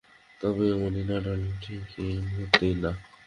তবে 0.41 0.63
এখনই 0.73 1.03
না 1.09 1.17
ডার্লিং, 1.25 1.53
ঠিক 1.63 1.81
এই 2.03 2.13
মুহুর্তে 2.25 2.67
না। 2.83 2.91